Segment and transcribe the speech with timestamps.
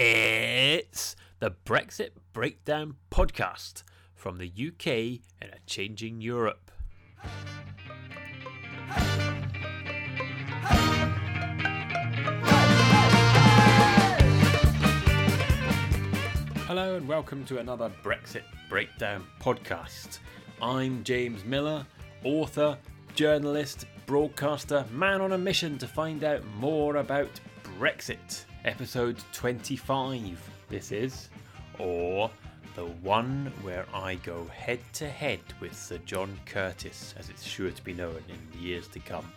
[0.00, 3.82] It's the Brexit Breakdown podcast
[4.14, 6.70] from the UK in a changing Europe.
[16.68, 20.20] Hello and welcome to another Brexit Breakdown podcast.
[20.62, 21.84] I'm James Millar,
[22.22, 22.78] author,
[23.16, 27.40] journalist, broadcaster, man on a mission to find out more about
[27.80, 28.44] Brexit.
[28.68, 31.30] Episode 25, this is,
[31.78, 32.30] or
[32.74, 37.70] the one where I go head to head with Sir John Curtice, as it's sure
[37.70, 39.32] to be known in the years to come.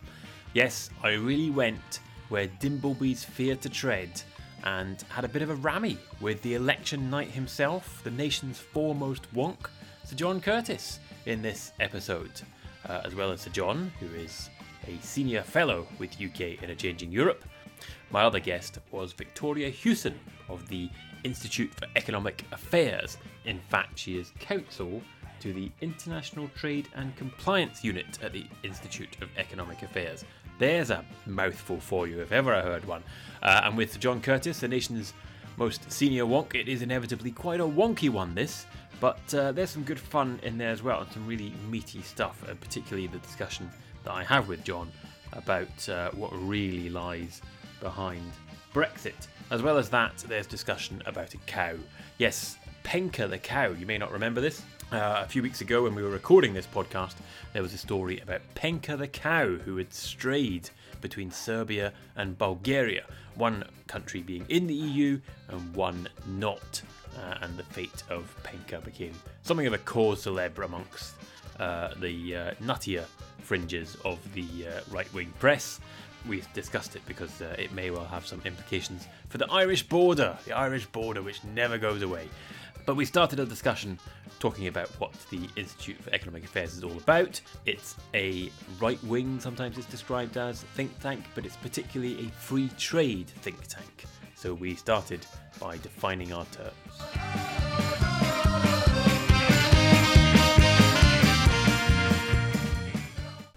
[0.54, 4.22] Yes, I really went where Dimblebys fear to tread
[4.66, 9.34] and had a bit of a rammy with the election night himself, the nation's foremost
[9.34, 9.70] wonk,
[10.04, 12.42] Sir John Curtice, in this episode,
[12.90, 14.50] uh, as well as Sir John, who is
[14.90, 17.46] a senior fellow with UK in a Changing Europe.
[18.12, 20.90] My other guest was Victoria Hewson of the
[21.24, 23.18] Institute for Economic Affairs.
[23.46, 25.02] In fact, she is counsel
[25.40, 30.26] to the International Trade and Compliance Unit at the Institute of Economic Affairs.
[30.60, 33.02] There's a mouthful for you, if ever I heard one.
[33.42, 35.14] Uh, and with John Curtice, the nation's
[35.58, 38.66] most senior wonk, it is inevitably quite a wonky one, this.
[39.00, 42.44] But uh, there's some good fun in there as well, and some really meaty stuff,
[42.48, 43.72] uh, particularly the discussion
[44.04, 44.92] that I have with John
[45.34, 47.42] about uh, what really lies
[47.82, 48.24] behind
[48.74, 49.28] Brexit.
[49.50, 51.76] As well as that, there's discussion about a cow.
[52.18, 53.72] Yes, Penka the cow.
[53.72, 54.62] You may not remember this.
[54.92, 57.16] Uh, a few weeks ago, when we were recording this podcast,
[57.52, 60.70] there was a story about Penka the cow who had strayed
[61.02, 66.82] between Serbia and Bulgaria, one country being in the EU and one not.
[67.18, 71.16] Uh, and the fate of Penka became something of a cause célèbre amongst
[71.60, 73.06] uh, the uh, nuttier
[73.40, 75.80] fringes of the uh, right wing press.
[76.28, 80.38] We've discussed it because uh, it may well have some implications for the Irish border,
[80.46, 82.30] the Irish border which never goes away.
[82.86, 84.00] But we started a discussion
[84.40, 87.40] talking about what the Institute for Economic Affairs is all about.
[87.66, 92.70] It's a right wing, sometimes it's described as, think tank, but it's particularly a free
[92.78, 94.06] trade think tank.
[94.36, 95.26] So we started
[95.60, 96.72] by defining our terms.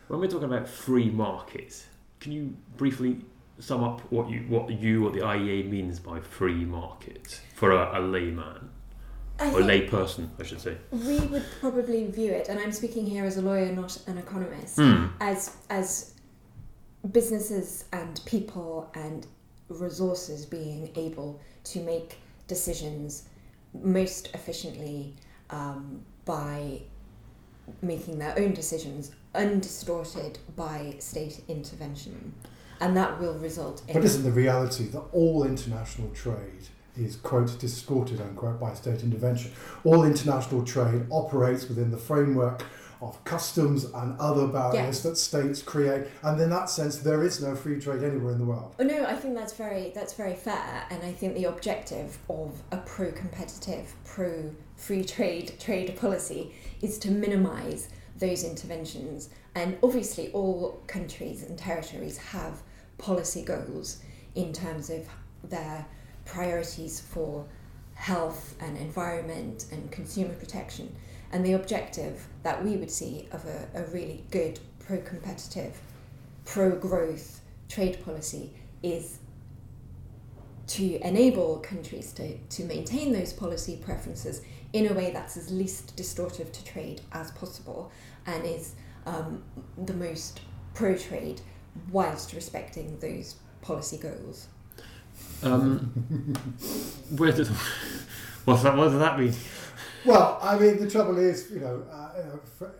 [0.08, 1.86] When we're talking about free markets,
[2.24, 3.18] can you briefly
[3.58, 7.98] sum up what you what you or the IEA means by free market for a,
[7.98, 8.70] a layman?
[9.38, 10.76] I or layperson, I should say.
[10.90, 14.76] we would probably view it, and I'm speaking here as a lawyer, not an economist,
[14.76, 15.06] Hmm.
[15.20, 16.14] as as
[17.12, 19.26] businesses and people and
[19.68, 23.24] resources being able to make decisions
[23.82, 25.14] most efficiently
[25.50, 26.80] um, by
[27.82, 32.34] making their own decisions undistorted by state intervention,
[32.80, 33.94] and that will result in.
[33.94, 39.52] But isn't the reality that all international trade is, quote, distorted, unquote, by state intervention?
[39.84, 42.64] All international trade operates within the framework
[43.02, 47.54] of customs and other barriers that states create, and in that sense, there is no
[47.54, 48.74] free trade anywhere in the world.
[48.78, 52.62] Oh, no, I think that's very that's very fair, and I think the objective of
[52.70, 57.88] a pro-competitive, pro-free trade trade policy is to minimise
[58.18, 59.28] those interventions.
[59.54, 62.62] And obviously, all countries and territories have
[62.98, 63.98] policy goals
[64.34, 65.06] in terms of
[65.42, 65.86] their
[66.24, 67.46] priorities for
[67.94, 70.94] health and environment and consumer protection.
[71.32, 75.80] And the objective that we would see of a, a really good pro-competitive
[76.44, 78.52] pro growth trade policy
[78.82, 79.18] is
[80.66, 84.42] to enable countries to, to maintain those policy preferences
[84.74, 87.90] in a way that's as least distortive to trade as possible
[88.26, 88.74] and is
[89.06, 89.42] um,
[89.86, 90.40] the most
[90.74, 91.40] pro trade
[91.90, 94.48] whilst respecting those policy goals.
[95.44, 95.78] Um,
[97.16, 97.46] where did
[98.44, 98.76] what's that?
[98.76, 99.32] What does that mean?
[100.04, 102.74] Well, I mean, the trouble is, you know, uh, you know, for-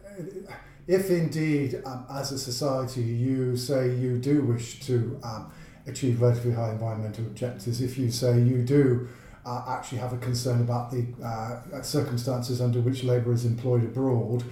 [0.87, 5.51] if indeed, um, as a society, you say you do wish to um,
[5.87, 9.09] achieve relatively high environmental objectives, if you say you do
[9.45, 14.45] uh, actually have a concern about the uh, circumstances under which labour is employed abroad,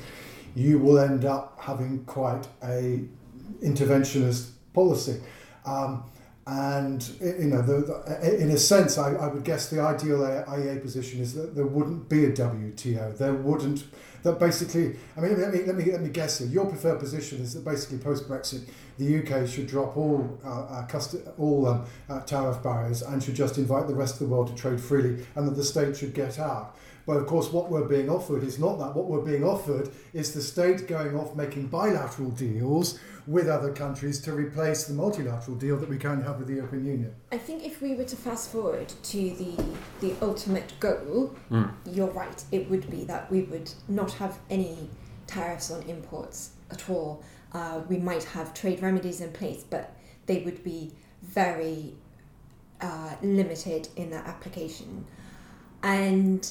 [0.55, 3.05] you will end up having quite a
[3.63, 5.21] interventionist policy.
[5.65, 6.05] Um,
[6.47, 10.83] and you know, the, the, in a sense, I, I would guess the ideal IEA
[10.83, 13.17] position is that there wouldn't be a WTO.
[13.17, 13.85] There wouldn't.
[14.25, 16.49] That basically, I mean, let me let me let me guess here.
[16.49, 18.69] Your preferred position is that basically post Brexit,
[18.99, 21.07] the UK should drop all uh, uh,
[21.39, 24.55] all um, uh, tariff barriers and should just invite the rest of the world to
[24.55, 26.77] trade freely, and that the state should get out.
[27.07, 28.95] But of course, what we're being offered is not that.
[28.95, 34.21] What we're being offered is the state going off making bilateral deals with other countries
[34.21, 37.15] to replace the multilateral deal that we currently have with the European Union.
[37.31, 39.57] I think if we were to fast forward to the
[40.01, 41.71] the ultimate goal, Mm.
[41.87, 42.45] you're right.
[42.51, 44.91] It would be that we would not have any
[45.27, 47.23] tariffs on imports at all.
[47.53, 49.95] Uh, we might have trade remedies in place, but
[50.27, 50.93] they would be
[51.23, 51.95] very
[52.81, 55.07] uh, limited in their application.
[55.83, 56.51] And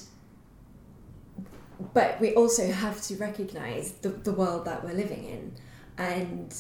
[1.94, 5.54] but we also have to recognise the, the world that we're living in.
[5.98, 6.54] And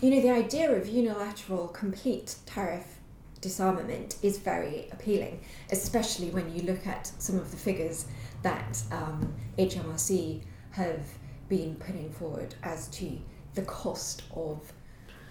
[0.00, 2.98] you know, the idea of unilateral complete tariff
[3.40, 5.40] disarmament is very appealing,
[5.70, 8.06] especially when you look at some of the figures
[8.42, 11.00] that um, HMRC have
[11.48, 13.18] been putting forward as to
[13.54, 14.72] the cost of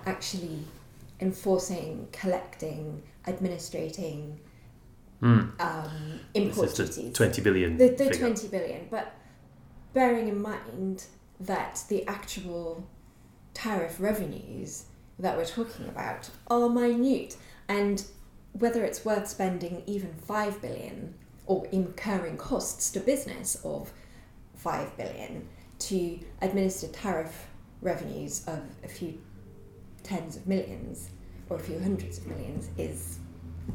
[0.06, 0.60] actually
[1.20, 4.40] enforcing, collecting, administrating
[5.20, 5.60] Mm.
[5.60, 7.12] um, import duties.
[7.16, 9.16] 20 billion The, the 20 billion, but
[9.94, 11.06] bearing in mind
[11.40, 12.88] that the actual
[13.58, 14.86] tariff revenues
[15.18, 17.36] that we're talking about are minute,
[17.68, 18.06] and
[18.54, 21.16] whether it's worth spending even 5 billion
[21.48, 23.92] or incurring costs to business of
[24.58, 25.48] 5 billion
[25.80, 27.48] to administer tariff
[27.82, 29.20] revenues of a few
[30.04, 31.10] tens of millions
[31.50, 33.18] or a few hundreds of millions is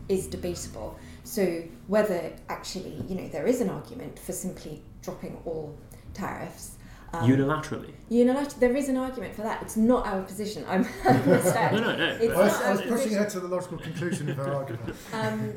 [0.09, 0.97] is debatable.
[1.25, 5.77] So whether actually, you know, there is an argument for simply dropping all
[6.15, 6.77] tariffs.
[7.15, 7.93] Um, Unilaterally.
[8.11, 9.61] unilater- there is an argument for that.
[9.63, 10.65] It's not our position.
[10.69, 11.13] I'm I.
[11.73, 12.17] No, no, no.
[12.21, 13.17] It's I was, I was pushing position.
[13.19, 14.97] ahead to the logical conclusion of her argument.
[15.13, 15.53] Um,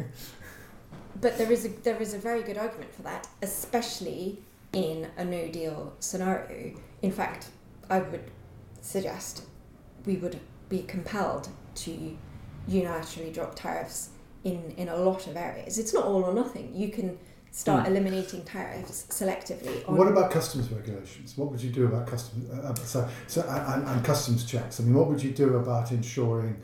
[1.21, 4.39] but there is a there is a very good argument for that, especially
[4.73, 6.75] in a no deal scenario.
[7.01, 7.47] In fact,
[7.89, 8.29] I would
[8.81, 9.43] suggest
[10.05, 12.17] we would be compelled to
[12.69, 14.09] unilaterally drop tariffs
[14.43, 15.77] in, in a lot of areas.
[15.79, 16.71] It's not all or nothing.
[16.75, 17.17] You can
[17.55, 17.91] start Hmm.
[17.93, 19.87] eliminating tariffs selectively.
[19.87, 21.37] On, What about customs regulations?
[21.37, 24.79] What would you do about customs uh, uh, so, so, and, and customs checks?
[24.79, 26.57] I mean, what would you do about ensuring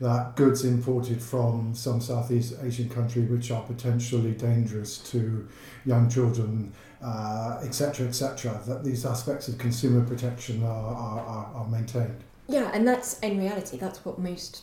[0.00, 5.46] that goods imported from some Southeast Asian country, which are potentially dangerous to
[5.84, 6.72] young children,
[7.02, 12.24] uh, etc., etc., that these aspects of consumer protection are, are, are, are maintained?
[12.48, 14.62] Yeah, and that's in reality that's what most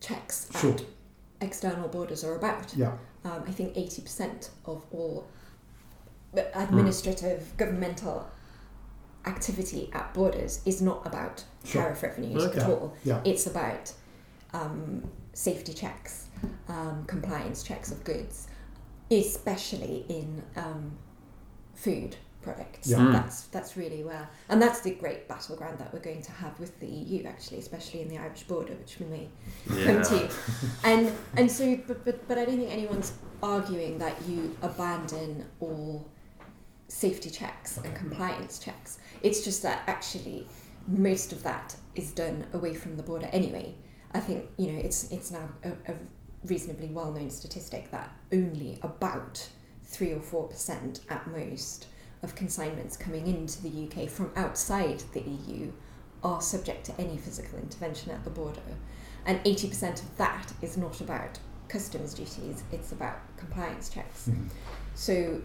[0.00, 0.84] checks at
[1.40, 2.76] external borders are about.
[2.76, 2.92] Yeah.
[3.24, 5.26] Um, I think 80% of all
[6.54, 8.28] administrative governmental
[9.26, 11.82] activity at borders is not about Sure.
[11.82, 12.60] tariff revenues Okay.
[12.60, 12.94] at all.
[13.04, 13.20] Yeah.
[13.24, 13.92] It's about
[14.52, 16.26] um, safety checks,
[16.68, 18.48] um, compliance checks of goods,
[19.10, 20.92] especially in um,
[21.74, 22.88] food products.
[22.88, 22.98] Yeah.
[22.98, 23.12] Mm.
[23.12, 26.78] That's that's really where, and that's the great battleground that we're going to have with
[26.80, 29.28] the EU actually, especially in the Irish border, which we may
[29.84, 30.30] come to.
[30.84, 33.12] And and so, but, but but I don't think anyone's
[33.42, 36.06] arguing that you abandon all
[36.88, 38.98] safety checks and compliance checks.
[39.22, 40.46] It's just that actually
[40.86, 43.74] most of that is done away from the border anyway.
[44.12, 45.94] I think you know it's it's now a, a
[46.44, 49.48] reasonably well known statistic that only about
[49.82, 51.86] three or four percent at most
[52.24, 55.70] of consignments coming into the UK from outside the EU
[56.24, 58.60] are subject to any physical intervention at the border.
[59.26, 61.38] And 80% of that is not about
[61.68, 64.28] customs duties, it's about compliance checks.
[64.28, 64.48] Mhm.
[64.94, 65.42] So,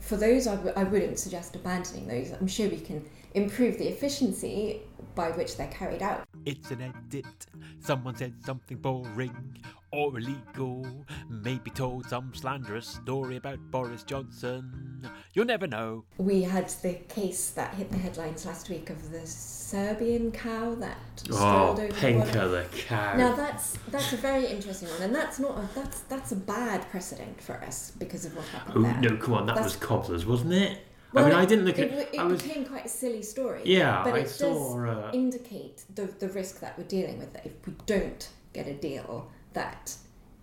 [0.00, 2.30] for those, I w- I wouldn't suggest abandoning those.
[2.32, 4.80] I'm sure we can improve the efficiency
[5.14, 6.24] by which they're carried out.
[6.46, 7.46] It's an edit.
[7.80, 9.56] Someone said something boring
[9.92, 10.84] or illegal.
[11.28, 15.08] Maybe told some slanderous story about Boris Johnson.
[15.34, 16.04] You'll never know.
[16.18, 20.98] We had the case that hit the headlines last week of the Serbian cow that
[21.30, 21.92] Oh, strolled over
[22.32, 23.16] the the cow.
[23.16, 26.88] Now that's that's a very interesting one, and that's not a, that's that's a bad
[26.90, 29.00] precedent for us because of what happened Oh, there.
[29.00, 30.78] no, come on, that That's- was Cobblers, wasn't it?
[31.14, 32.14] Well, I mean, I didn't look it, at.
[32.14, 32.42] it I was.
[32.42, 33.62] became quite a silly story.
[33.64, 34.76] Yeah, but I it saw.
[34.76, 37.32] does Uh, indicate the the risk that we're dealing with.
[37.32, 39.94] That if we don't get a deal that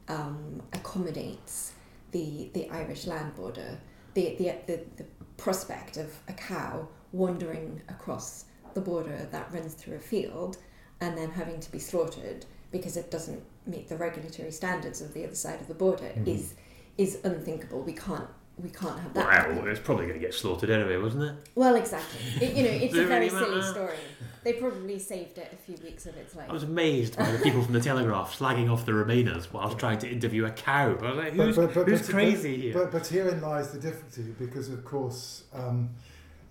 [0.08, 1.74] um, accommodates
[2.12, 3.78] the the Irish land border,
[4.14, 5.06] the, the the the
[5.38, 10.58] prospect of a cow wandering across the border that runs through a field
[11.02, 15.26] and then having to be slaughtered because it doesn't meet the regulatory standards of the
[15.26, 16.28] other side of the border Mhm.
[16.28, 16.54] is
[16.98, 17.82] is unthinkable.
[17.82, 19.50] We can't we can't have that.
[19.50, 21.36] well, it's probably going to get slaughtered anyway, wasn't it?
[21.56, 22.20] Well, exactly.
[22.46, 23.74] It, you know, it's a very silly matter?
[23.74, 23.98] story.
[24.44, 26.50] They probably saved it a few weeks of its life.
[26.50, 30.00] I was amazed by the people from the Telegraph slagging off the Remainers whilst trying
[30.00, 30.98] to interview a cow.
[31.00, 32.74] I was like, who's, who's crazy here?
[32.74, 35.92] But, but herein lies the difficulty because, of course, um,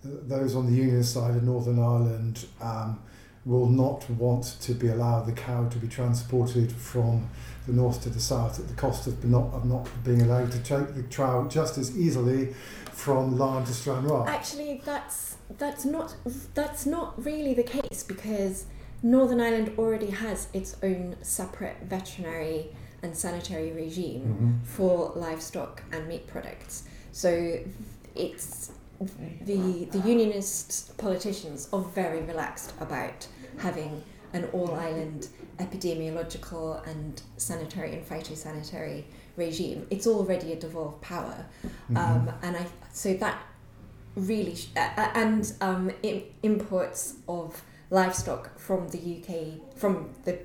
[0.03, 2.99] those on the Union side of Northern Ireland um,
[3.45, 7.29] will not want to be allowed the cow to be transported from
[7.67, 10.59] the north to the south at the cost of not, of not being allowed to
[10.59, 12.53] take the trout just as easily
[12.91, 14.27] from Larne to Stranraer.
[14.27, 16.15] Actually, that's that's not
[16.53, 18.65] that's not really the case because
[19.03, 22.69] Northern Ireland already has its own separate veterinary
[23.03, 24.67] and sanitary regime Mhm.
[24.67, 26.83] for livestock and meat products.
[27.11, 27.59] So
[28.15, 28.71] it's
[29.45, 33.27] the the unionist politicians are very relaxed about
[33.57, 34.03] having
[34.33, 35.27] an all island
[35.57, 39.03] epidemiological and sanitary and phytosanitary
[39.37, 39.87] regime.
[39.89, 41.45] It's already a devolved power,
[41.89, 41.97] Mhm.
[41.97, 43.41] um, and I so that
[44.15, 50.39] really sh- and um, im- imports of livestock from the UK from the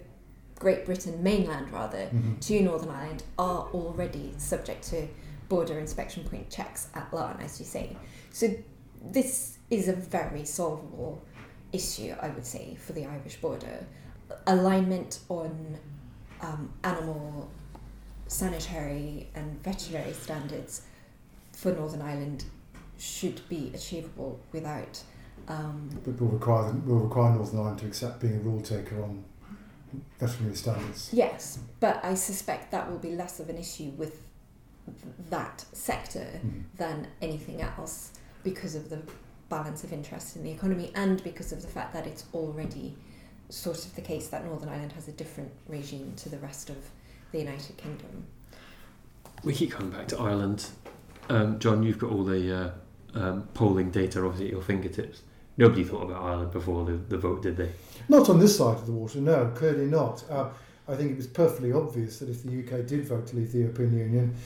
[0.58, 2.40] Great Britain mainland rather Mhm.
[2.40, 5.08] to Northern Ireland are already subject to
[5.48, 7.96] border inspection point checks at Larne, as you say.
[8.32, 8.54] So
[9.02, 11.22] this is a very solvable
[11.72, 13.86] issue, I would say, for the Irish border.
[14.47, 15.78] Alignment on
[16.40, 17.50] um, animal
[18.26, 20.83] sanitary and veterinary standards
[21.52, 22.45] for Northern Ireland
[22.99, 25.02] should be achievable without.
[25.49, 29.25] Um, But will require will require Northern Ireland to accept being a rule taker on
[30.18, 31.11] veterinary standards.
[31.12, 34.23] yes, but I suspect that will be less of an issue with
[35.30, 36.64] that sector Mhm.
[36.76, 39.00] than anything else because of the
[39.49, 42.97] balance of interest in the economy and because of the fact that it's already
[43.48, 46.76] sort of the case that Northern Ireland has a different regime to the rest of
[47.32, 48.26] the United Kingdom.
[49.44, 50.66] We keep coming back to Ireland.
[51.28, 52.70] Um, John, you've got all the uh,
[53.14, 55.22] um, polling data obviously at your fingertips.
[55.56, 57.72] Nobody thought about Ireland before the, the vote, did they?
[58.08, 60.22] Not on this side of the water, no, clearly not.
[60.30, 60.48] Uh,
[60.88, 63.58] I think it was perfectly obvious that if the UK did vote to leave the
[63.60, 64.36] European Union,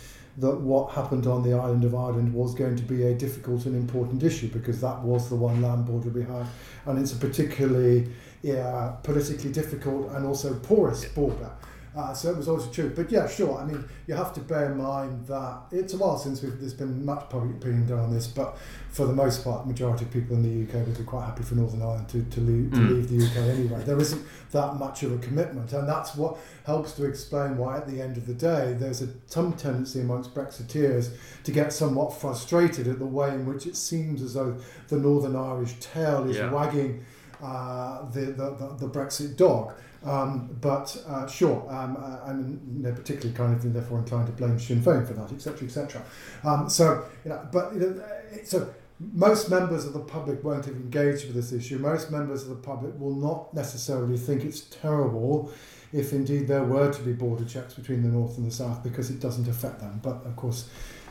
[0.40, 3.76] that what happened on the island of Ireland was going to be a difficult and
[3.76, 6.46] important issue because that was the one land border we had,
[6.86, 8.08] and it's a particularly
[8.42, 11.50] yeah, politically difficult and also porous border.
[11.96, 12.92] Uh, so it was also true.
[12.94, 13.58] But yeah, sure.
[13.58, 16.72] I mean, you have to bear in mind that it's a while since we've, there's
[16.72, 18.56] been much public opinion done on this, but
[18.90, 21.42] for the most part, the majority of people in the UK would be quite happy
[21.42, 22.88] for Northern Ireland to, to, leave, to Mm.
[22.90, 23.82] leave the UK anyway.
[23.84, 27.88] There isn't that much of a commitment, and that's what helps to explain why, at
[27.88, 31.10] the end of the day, there's a some tendency amongst Brexiteers
[31.42, 34.56] to get somewhat frustrated at the way in which it seems as though
[34.88, 36.52] the Northern Irish tail is Yeah.
[36.52, 37.04] wagging
[37.42, 39.72] uh, the, the, the, the Brexit dog.
[40.04, 44.58] Um, but uh, sure, um, uh, and they're particularly kind of therefore inclined to blame
[44.58, 46.02] Sinn Féin for that, etc., etc.
[46.42, 48.02] Um, so, you know, but you know,
[48.44, 51.78] so most members of the public won't have engaged with this issue.
[51.78, 55.52] Most members of the public will not necessarily think it's terrible
[55.92, 59.10] if indeed there were to be border checks between the north and the south because
[59.10, 60.00] it doesn't affect them.
[60.02, 60.68] But of course,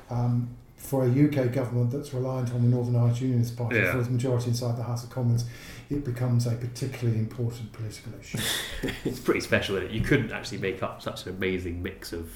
[0.09, 3.91] um, for a UK government that's reliant on the Northern Irish Unionist Party Yeah.
[3.91, 5.45] for its majority inside the House of Commons,
[5.89, 8.37] it becomes a particularly important political issue.
[9.05, 9.91] it's pretty special, is it?
[9.91, 12.31] You couldn't actually make up such an amazing mix of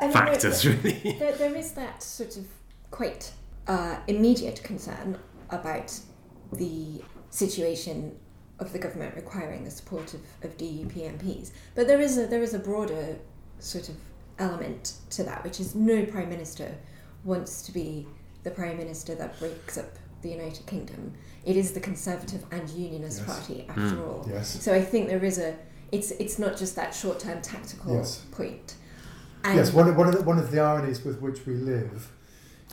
[0.00, 1.16] And factors, there- really.
[1.18, 2.46] There, there is that sort of
[2.90, 3.32] quite
[3.66, 5.18] uh, immediate concern
[5.50, 5.98] about
[6.52, 8.16] the situation
[8.58, 11.50] of the government requiring the support of, of DUP MPs.
[11.74, 13.16] But there is a there is a broader
[13.58, 13.96] sort of
[14.38, 16.74] element to that, which is no prime minister
[17.24, 18.06] wants to be
[18.42, 21.12] the prime minister that breaks up the United Kingdom.
[21.44, 23.26] It is the Conservative and Unionist Yes.
[23.38, 24.06] Party after Mm.
[24.06, 24.26] all.
[24.30, 24.62] Yes.
[24.62, 25.54] So I think there is a
[25.92, 28.22] it's it's not just that short term tactical Yes.
[28.30, 28.76] point.
[29.44, 32.12] yes, one of, one, of the, one of the ironies with which we live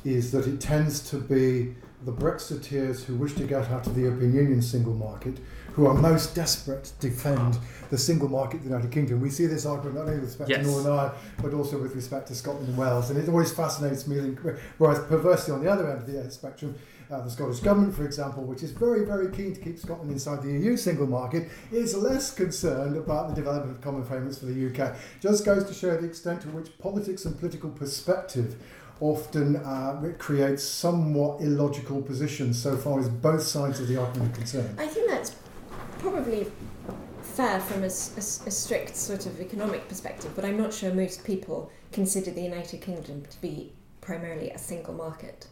[0.05, 1.73] is that it tends to be
[2.05, 5.39] the Brexiteers who wish to get out of the European Union single market
[5.73, 7.57] who are most desperate to defend
[7.89, 9.19] the single market of the United Kingdom.
[9.21, 10.59] We see this argument not only with respect Yes.
[10.65, 13.09] to Northern Ireland, but also with respect to Scotland and Wales.
[13.09, 14.35] And it always fascinates me,
[14.77, 16.75] whereas perversely on the other end of the spectrum,
[17.09, 20.43] uh, the Scottish Government, for example, which is very, very keen to keep Scotland inside
[20.43, 24.67] the EU single market, is less concerned about the development of common frameworks for the
[24.67, 24.95] UK.
[25.21, 28.55] Just goes to show the extent to which politics and political perspective
[28.99, 34.37] often uh, creates somewhat illogical positions so far as both sides of the argument are
[34.37, 34.79] concerned.
[34.79, 35.35] I think that's
[35.99, 36.47] probably
[37.21, 42.31] fair from a strict sort of economic perspective, but I'm not sure most people consider
[42.31, 43.71] the United Kingdom to be
[44.01, 45.47] primarily a single market.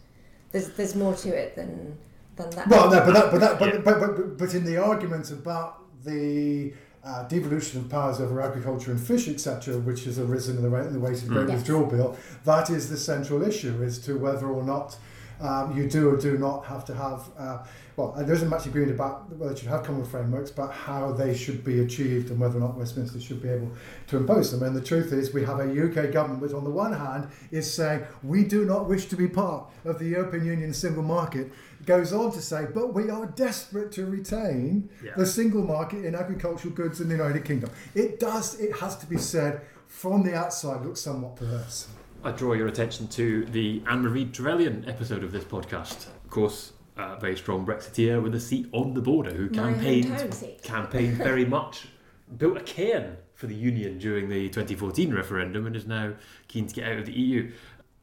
[0.55, 1.97] There's there's more to it than
[2.37, 2.69] than that.
[2.69, 3.81] Well, no, but that, but that, but, Yeah.
[3.83, 6.71] but, but, but, but in the argument about the
[7.03, 10.79] uh, devolution of powers over agriculture and fish, etc., which has arisen in the, way,
[10.79, 11.49] in the wake of the Great Mm.
[11.49, 11.57] Yes.
[11.57, 14.95] Withdrawal Bill, that is the central issue as to whether or not
[15.41, 17.29] um, you do or do not have to have.
[17.37, 17.63] Uh,
[17.97, 21.33] well, there isn't much agreement about whether you should have common frameworks, but how they
[21.33, 23.71] should be achieved and whether or not Westminster should be able
[24.07, 24.63] to impose them.
[24.63, 27.71] And the truth is, we have a UK government which, on the one hand, is
[27.73, 31.51] saying we do not wish to be part of the European Union single market,
[31.85, 35.11] goes on to say, but we are desperate to retain Yeah.
[35.15, 37.69] the single market in agricultural goods in the United Kingdom.
[37.93, 41.87] It does, it has to be said, from the outside, looks somewhat perverse.
[42.25, 46.07] I draw your attention to the Anne Marie Trevelyan episode of this podcast.
[46.07, 50.59] Of course, a very strong Brexiteer with a seat on the border who My campaigned
[50.63, 51.87] campaigned very much,
[52.35, 56.13] built a cairn for the Union during the 2014 referendum and is now
[56.47, 57.51] keen to get out of the EU.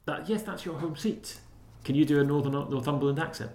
[0.04, 1.40] That yes, that's your home seat.
[1.82, 3.50] Can you do a Northern Northumberland accent?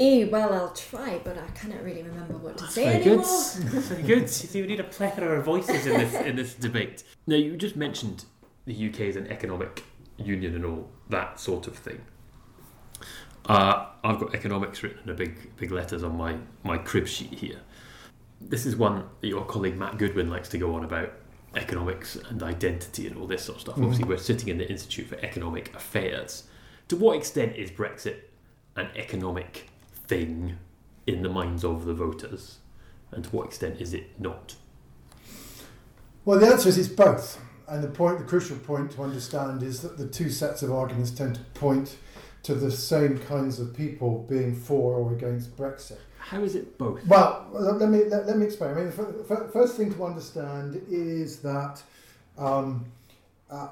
[0.00, 3.24] Eh, well, I'll try, but I cannot really remember what to say Very anymore.
[3.70, 3.82] good.
[3.84, 4.22] Very good.
[4.22, 7.04] You see, we need a plethora of voices in this in this debate.
[7.28, 8.24] Now, you just mentioned
[8.64, 9.84] the UK is an economic
[10.18, 12.00] union and all that sort of thing.
[13.46, 17.34] Uh, I've got economics written in a big big letters on my my crib sheet
[17.34, 17.60] here.
[18.40, 21.12] This is one that your colleague Matt Goodwin likes to go on about
[21.54, 23.76] economics and identity and all this sort of stuff.
[23.76, 23.82] Mhm.
[23.82, 26.44] Obviously, we're sitting in the Institute for Economic Affairs.
[26.88, 28.16] To what extent is Brexit
[28.76, 29.68] an economic
[30.06, 30.58] thing
[31.06, 32.58] in the minds of the voters,
[33.10, 34.56] and to what extent is it not?
[36.24, 37.40] Well, the answer is it's both.
[37.72, 41.10] And the point, the crucial point to understand is that the two sets of arguments
[41.10, 41.96] tend to point
[42.42, 45.96] to the same kinds of people being for or against Brexit.
[46.18, 47.06] How is it both?
[47.06, 48.72] Well, let me let, let me explain.
[48.72, 51.82] I mean, the f- f- first thing to understand is that
[52.36, 52.84] um,
[53.50, 53.68] uh,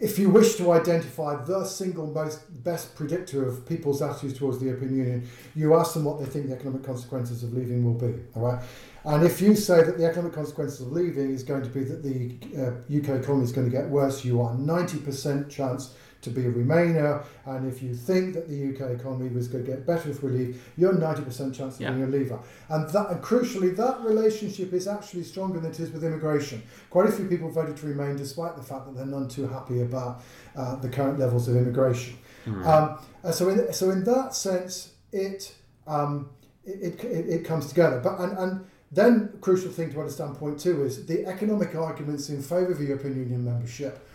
[0.00, 4.66] if you wish to identify the single most best predictor of people's attitudes towards the
[4.66, 8.20] European Union, you ask them what they think the economic consequences of leaving will be.
[8.34, 8.62] All right,
[9.04, 12.02] and if you say that the economic consequences of leaving is going to be that
[12.02, 16.30] the uh, UK economy is going to get worse, you are ninety percent chance to
[16.30, 19.86] be a Remainer, and if you think that the UK economy was going to get
[19.86, 21.92] better if we leave, you're 90% chance of Yeah.
[21.92, 22.38] being a leaver.
[22.68, 26.62] And that, and crucially, that relationship is actually stronger than it is with immigration.
[26.90, 29.80] Quite a few people voted to remain despite the fact that they're none too happy
[29.80, 30.22] about
[30.54, 32.18] uh, the current levels of immigration.
[32.44, 32.66] Hmm.
[32.66, 32.98] Um,
[33.32, 35.54] so, in, so in that sense, it,
[35.86, 36.28] um,
[36.66, 37.98] it, it, it, it comes together.
[37.98, 40.36] But and, and then crucial thing to understand.
[40.36, 44.06] Point two is the economic arguments in favour of European Union membership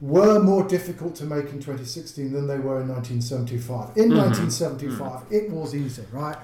[0.00, 3.96] were more difficult to make in 2016 than they were in 1975.
[3.96, 4.16] In Mhm.
[4.16, 6.36] 1975, it was easy, right?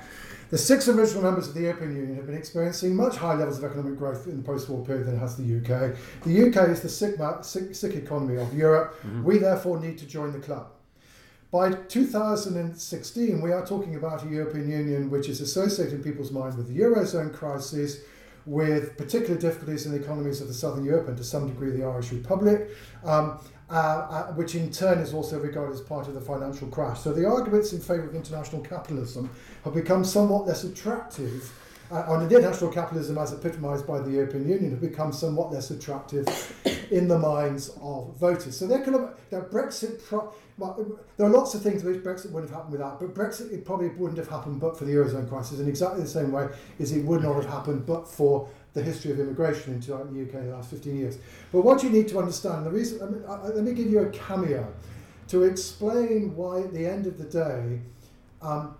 [0.50, 3.64] The six original members of the European Union have been experiencing much higher levels of
[3.64, 5.96] economic growth in the post-war period than has the UK.
[6.24, 8.94] The UK is the sick, sick, sick economy of Europe.
[9.04, 9.24] Mhm.
[9.24, 10.66] We therefore need to join the club.
[11.56, 16.68] By 2016, we are talking about a European Union which is associating people's minds with
[16.68, 18.00] the Eurozone crisis,
[18.44, 21.82] with particular difficulties in the economies of the Southern Europe and to some degree the
[21.82, 22.68] Irish Republic,
[23.04, 23.40] um,
[23.70, 27.00] uh, uh, which in turn is also regarded as part of the financial crash.
[27.00, 29.30] So the arguments in favour of international capitalism
[29.64, 31.50] have become somewhat less attractive.
[31.90, 36.26] Uh, and international capitalism, as epitomised by the European Union, have become somewhat less attractive
[36.90, 38.56] in the minds of voters.
[38.56, 42.50] So the economic, the Brexit, pro, well, there are lots of things which Brexit wouldn't
[42.50, 45.60] have happened without, but Brexit it probably wouldn't have happened but for the eurozone crisis,
[45.60, 46.48] in exactly the same way
[46.80, 50.34] as it would not have happened but for the history of immigration into the UK
[50.34, 51.18] in the last 15 years.
[51.52, 54.00] But what you need to understand, the reason, I mean, I- let me give you
[54.00, 54.66] a cameo
[55.28, 57.80] to explain why, at the end of the day,
[58.42, 58.74] um,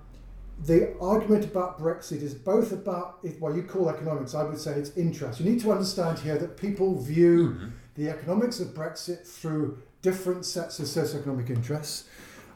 [0.64, 4.35] the argument about Brexit is both about what you call economics.
[4.35, 5.40] I would say it's interest.
[5.40, 7.71] You need to understand here that people view Mhm.
[7.95, 12.05] the economics of Brexit through different sets of socioeconomic interests.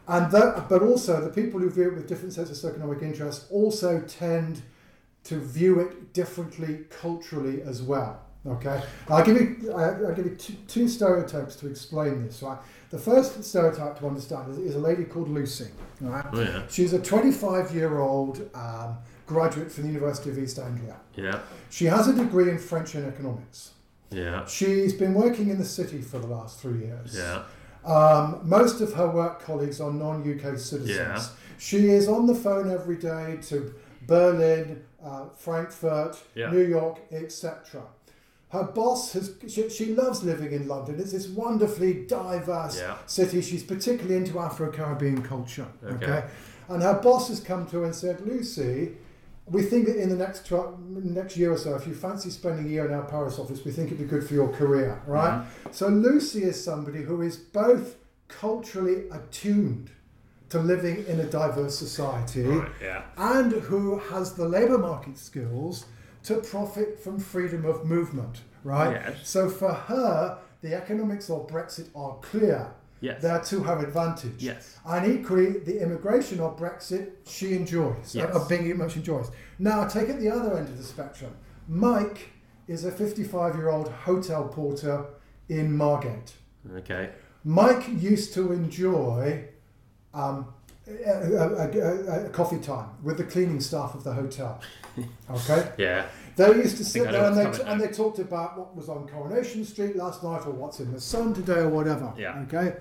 [0.08, 3.46] And that, but also the people who view it with different sets of socioeconomic interests
[3.50, 4.62] also tend
[5.24, 8.20] to view it differently culturally as well.
[8.46, 12.42] Okay, I'll give you I- I'll give you two, two stereotypes to explain this.
[12.42, 12.57] Right,
[12.90, 15.66] the first stereotype to understand is, is a lady called Lucy.
[16.00, 20.59] Right, Oh yeah, she's a 25 year old um, graduate from the University of East
[20.59, 20.96] Anglia.
[21.16, 23.72] yeah, She has a degree in French and economics.
[24.11, 27.14] yeah, She's been working in the city for the last three years.
[27.16, 27.42] yeah.
[27.85, 30.88] Um, most of her work colleagues are non UK citizens.
[30.90, 31.22] Yeah.
[31.59, 33.74] She is on the phone every day to
[34.07, 36.50] Berlin, uh, Frankfurt, Yeah.
[36.50, 37.83] New York, etc.
[38.50, 40.98] Her boss has, she, she loves living in London.
[40.98, 42.96] It's this wonderfully diverse Yeah.
[43.06, 43.40] city.
[43.42, 45.66] She's particularly into Afro Caribbean culture.
[45.84, 46.04] Okay.
[46.04, 46.24] Okay.
[46.68, 48.92] And her boss has come to her and said, Lucy,
[49.46, 52.66] we think that in the next tw- next year or so, if you fancy spending
[52.66, 55.40] a year in our Paris office, we think it'd be good for your career, right?
[55.42, 55.68] Mm-hmm.
[55.72, 57.96] So Lucy is somebody who is both
[58.28, 59.90] culturally attuned
[60.50, 63.02] to living in a diverse society Right, yeah.
[63.16, 65.86] and who has the labour market skills
[66.24, 68.92] to profit from freedom of movement, right?
[68.92, 69.28] Yes.
[69.28, 72.72] So for her, the economics of Brexit are clear.
[73.00, 73.22] Yes.
[73.22, 74.42] They're to her advantage.
[74.42, 74.76] Yes.
[74.85, 78.14] And equally, the immigration of Brexit, she enjoys.
[78.14, 78.35] Yes.
[78.35, 79.30] Of being much enjoys.
[79.59, 81.35] Now, take it the other end of the spectrum.
[81.66, 82.30] Mike
[82.68, 85.06] is a 55 year old hotel porter
[85.48, 86.35] in Margate.
[86.76, 87.11] Okay.
[87.42, 89.48] Mike used to enjoy
[90.12, 90.52] um,
[91.05, 94.61] a, a, a, a coffee time with the cleaning staff of the hotel.
[95.31, 95.70] Okay?
[95.79, 96.07] Yeah.
[96.37, 99.07] They used to sit there and they, coming and they talked about what was on
[99.09, 102.12] Coronation Street last night or what's in the sun today or whatever.
[102.18, 102.40] Yeah.
[102.40, 102.74] Okay?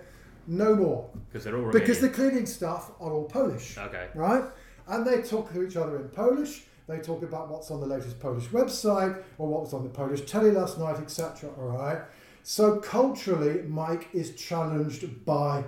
[0.47, 1.09] No more.
[1.27, 4.07] Because they're all Because the cleaning staff are all Polish Okay.
[4.15, 4.43] right?
[4.87, 6.63] And they talk to each other in Polish.
[6.87, 10.21] They talk about what's on the latest Polish website or what was on the Polish
[10.21, 11.51] telly last night, etc.
[11.59, 11.99] All right.
[12.41, 15.63] So culturally, Mike is challenged by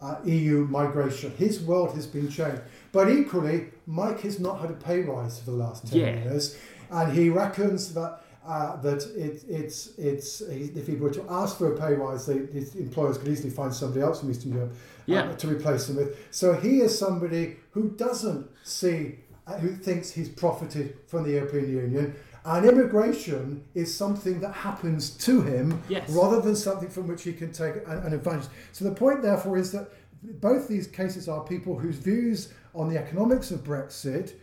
[0.00, 1.32] uh, EU migration.
[1.36, 2.62] His world has been changed.
[2.92, 6.24] But equally, Mike has not had a pay rise for the last 10 Yeah.
[6.24, 6.56] years.
[6.90, 11.72] And he reckons that uh, that it, it's, it's, if he were to ask for
[11.74, 14.76] a pay rise, they, his employers could easily find somebody else from Eastern Europe uh,
[15.06, 15.32] Yeah.
[15.34, 16.16] to replace him with.
[16.30, 21.68] So he is somebody who doesn't see, uh, who thinks he's profited from the European
[21.72, 22.14] Union.
[22.46, 26.08] And immigration is something that happens to him Yes.
[26.10, 28.48] rather than something from which he can take an, an advantage.
[28.72, 29.90] So the point, therefore, is that
[30.22, 34.34] both these cases are people whose views on the economics of Brexit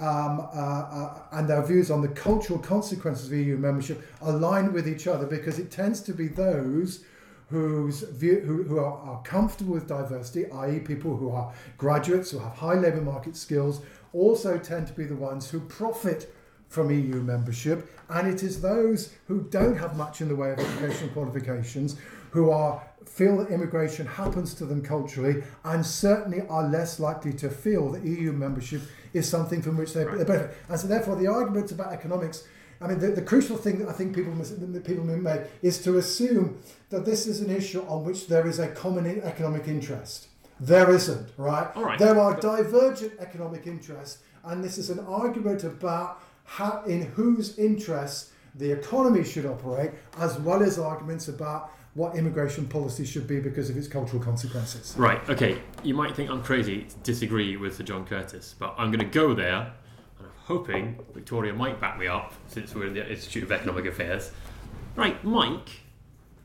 [0.00, 4.88] um, uh, uh, and their views on the cultural consequences of EU membership align with
[4.88, 7.04] each other because it tends to be those
[7.50, 12.40] whose view, who, who are, are comfortable with diversity, i.e., people who are graduates who
[12.40, 16.34] have high labour market skills, also tend to be the ones who profit
[16.74, 20.58] from EU membership, and it is those who don't have much in the way of
[20.58, 21.96] educational qualifications
[22.32, 27.48] who are feel that immigration happens to them culturally and certainly are less likely to
[27.48, 28.82] feel that EU membership
[29.12, 30.56] is something from which they they benefit.
[30.68, 32.44] And so therefore the arguments about economics
[32.80, 35.80] I mean, the, the crucial thing that I think people must, that people make is
[35.84, 36.60] to assume
[36.90, 40.26] that this is an issue on which there is a common economic interest.
[40.60, 41.74] There isn't, right?
[41.76, 41.98] Right.
[41.98, 48.30] There are divergent economic interests, and this is an argument about how, in whose interests
[48.54, 53.70] the economy should operate, as well as arguments about what immigration policy should be because
[53.70, 54.94] of its cultural consequences.
[54.96, 55.58] Right, okay.
[55.82, 59.04] You might think I'm crazy to disagree with Sir John Curtice, but I'm going to
[59.12, 59.72] go there,
[60.18, 63.86] and I'm hoping Victoria might back me up since we're in the Institute of Economic
[63.86, 64.30] Affairs.
[64.96, 65.68] Right, Mike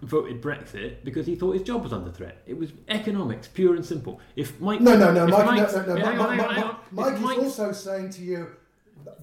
[0.02, 2.42] voted Brexit because he thought his job was under threat.
[2.48, 4.20] It was economics, pure and simple.
[4.36, 6.64] If Mike, No, no, no, Mike, no, no, no, Mike, on, Mike, hang on, hang
[6.64, 6.76] on.
[6.92, 8.48] Mike, If Mike Mike's- is also saying to you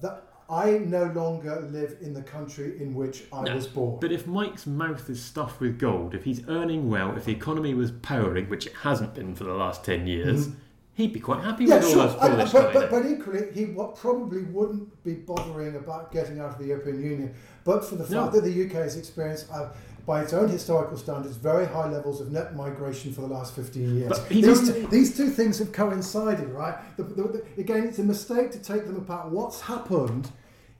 [0.01, 3.99] that I no longer live in the country in which I No, was born.
[3.99, 7.73] But if Mike's mouth is stuffed with gold, if he's earning well, if the economy
[7.73, 10.49] was powering, which it hasn't been for the last 10 years,
[10.93, 11.71] he'd be quite happy Mm-hmm.
[11.73, 12.01] Yeah, with sure.
[12.01, 16.39] all those And- Polish but, but, but equally, he probably wouldn't be bothering about getting
[16.39, 17.33] out of the European Union,
[17.65, 18.29] but for the fact No.
[18.29, 19.69] that the UK has experienced, uh,
[20.07, 23.97] by its own historical standards, very high levels of net migration for the last 15
[23.97, 24.19] years.
[24.29, 26.75] These, two, these two things have coincided, right?
[26.95, 29.29] The, the, the, again, it's a mistake to take them apart.
[29.31, 30.31] What's happened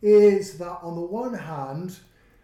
[0.02, 1.98] is that, on the one hand,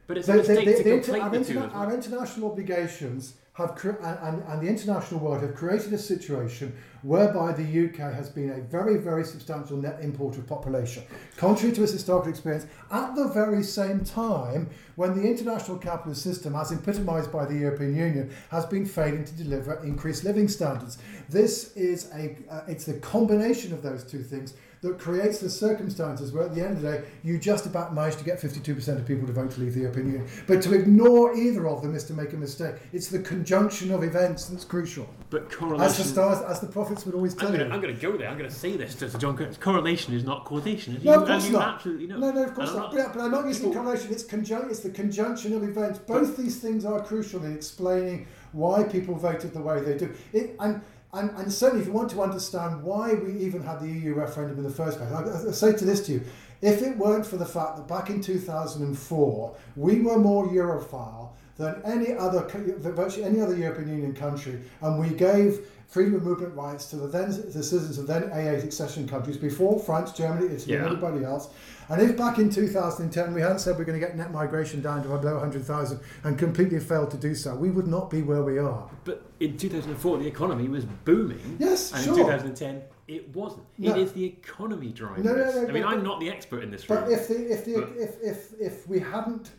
[0.08, 3.36] But it's the- a mistake the- to the inter- our, the two our international obligations
[3.54, 8.28] have cre- and, and, the international world have created a situation whereby the UK has
[8.30, 11.04] been a very, very substantial net importer of population,
[11.38, 16.56] contrary to its historical experience, at the very same time when the international capitalist system,
[16.56, 20.98] as epitomised by the European Union, has been failing to deliver increased living standards.
[21.30, 26.32] This is a, uh, it's the combination of those two things that creates the circumstances
[26.34, 29.08] where at the end of the day you just about manage to get 52% of
[29.08, 30.28] people to vote to leave the European Union.
[30.46, 32.76] But to ignore either of them is to make a mistake.
[32.92, 35.08] It's the conjunction of events that's crucial.
[35.30, 36.06] But As the correlation.
[36.06, 37.74] stars, as the prophets would always I'm tell going, you.
[37.74, 38.28] I'm going to go there.
[38.28, 39.58] I'm going to say this to Sir John Curtice.
[39.58, 40.98] Correlation is not causation.
[40.98, 41.76] As No, you, of course you not.
[41.76, 42.18] absolutely know.
[42.20, 42.94] No, no, of course And I'm not.
[42.94, 44.12] But, but I'm not using people- correlation.
[44.12, 44.70] It's conjunct.
[44.70, 46.00] It's the conjunction of events.
[46.00, 50.14] Both these things are crucial in explaining why people voted the way they do.
[50.34, 50.82] It, and,
[51.14, 54.58] and and certainly, if you want to understand why we even had the EU referendum
[54.58, 56.22] in the first place, I, I say to this to you:
[56.62, 61.82] if it weren't for the fact that back in 2004 we were more Europhile than
[61.86, 62.48] any other,
[62.80, 67.08] virtually any other European Union country, and we gave freedom of movement rights to the
[67.08, 70.80] then the citizens of then A8 accession countries before France, Germany, Italy, Yeah.
[70.86, 71.50] and anybody else.
[71.90, 75.04] And if back in 2010 we hadn't said we're going to get net migration down
[75.04, 78.58] to below 100,000 and completely failed to do so, we would not be where we
[78.58, 78.90] are.
[79.04, 81.58] But in 2004, the economy was booming.
[81.60, 82.14] Yes, and sure.
[82.20, 83.64] in 2010, it wasn't.
[83.78, 83.92] No.
[83.92, 85.56] It is the economy driving No, no, this.
[85.56, 87.02] no, I mean, I'm not the expert in this room.
[87.02, 89.52] But if the if the But- if, if if we hadn't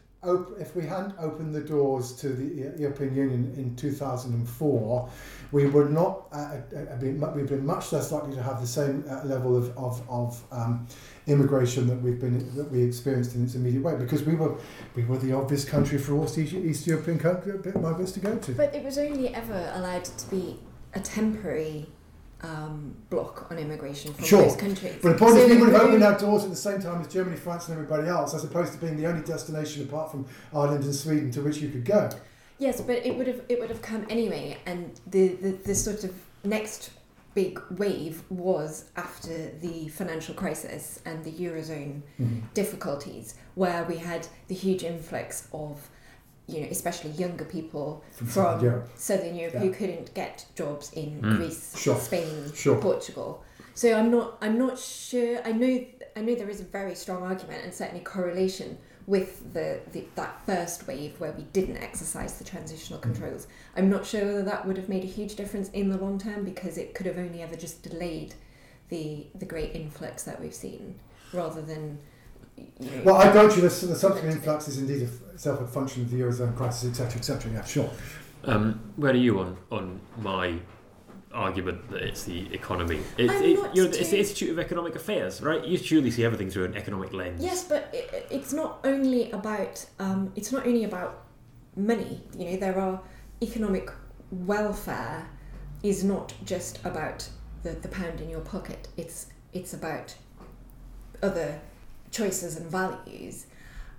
[0.58, 5.10] if we hadn't opened the doors to the European Union in 2004,
[5.54, 9.04] we would not uh, uh, been, we've been much less likely to have the same
[9.08, 10.84] uh, level of of, of um,
[11.28, 14.56] immigration that we've been that we experienced in its immediate way because we were
[14.96, 17.18] we were the obvious country for all East, East European
[17.80, 18.52] migrants to go to.
[18.52, 20.58] But it was only ever allowed to be
[20.92, 21.86] a temporary
[22.42, 24.42] um, block on immigration from Sure.
[24.42, 24.96] those countries.
[25.00, 27.00] But the point is, So we would have opened our doors at the same time
[27.00, 30.26] as Germany, France, and everybody else, as opposed to being the only destination apart from
[30.52, 32.10] Ireland and Sweden to which you could go.
[32.58, 36.04] Yes, but it would have it would have come anyway, and the, the, the sort
[36.04, 36.14] of
[36.44, 36.90] next
[37.34, 42.00] big wave was after the financial crisis and the eurozone
[42.54, 45.88] difficulties, where we had the huge influx of,
[46.46, 48.88] you know, especially younger people From from, Southern Europe.
[48.96, 51.36] Southern Europe who couldn't get jobs in Mm.
[51.36, 51.96] Greece, Sure.
[51.98, 52.80] Spain, Sure.
[52.80, 53.42] Portugal.
[53.74, 55.40] So I'm not I'm not sure.
[55.44, 55.84] I know
[56.16, 60.40] I know there is a very strong argument and certainly correlation with the, the that
[60.46, 63.46] first wave where we didn't exercise the transitional controls.
[63.76, 66.44] I'm not sure whether that would have made a huge difference in the long term
[66.44, 68.34] because it could have only ever just delayed
[68.88, 70.98] the the great influx that we've seen
[71.32, 71.98] rather than
[72.56, 75.66] you know, Well, I grant you the, the subsequent influx is indeed a- itself a
[75.66, 77.52] function of the Eurozone crisis, etc., etc.
[77.52, 77.90] Yeah, sure.
[78.44, 80.58] Um, where are you on, on my
[81.34, 83.00] argument that it's the economy?
[83.18, 85.64] It's, it- not you're, it's the Institute of Economic Affairs, right?
[85.64, 87.42] You surely see everything through an economic lens.
[87.42, 91.24] Yes, but it, it's not only about um, it's not only about
[91.76, 92.22] money.
[92.38, 93.00] You know, there are
[93.42, 93.90] economic
[94.30, 95.28] welfare
[95.82, 97.28] is not just about
[97.62, 98.88] the, the pound in your pocket.
[98.96, 100.14] It's it's about
[101.22, 101.60] other
[102.10, 103.46] choices and values.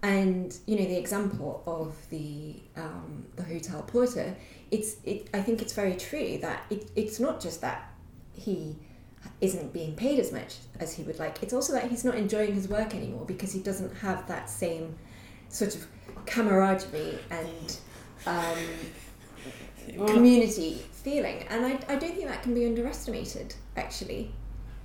[0.05, 4.35] And you know the example of the um, the hotel porter.
[4.69, 5.29] It's it.
[5.33, 7.91] I think it's very true that it, it's not just that
[8.33, 8.75] he
[9.41, 11.41] isn't being paid as much as he would like.
[11.41, 14.95] It's also that he's not enjoying his work anymore because he doesn't have that same
[15.49, 15.87] sort of
[16.27, 17.77] camaraderie and
[18.27, 18.57] um,
[20.07, 21.45] community feeling.
[21.49, 24.31] And I, I don't think that can be underestimated, actually.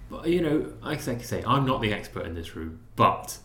[0.09, 3.38] But, you know, like I say, I'm not the expert in this room, but